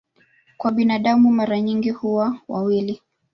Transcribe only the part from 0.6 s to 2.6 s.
binadamu mara nyingi huwa